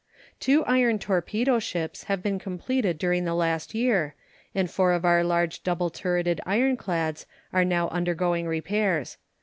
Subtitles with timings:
[0.39, 4.15] Two iron torpedo ships have been completed during the last year,
[4.55, 9.17] and four of our large double turreted ironclads are now undergoing repairs.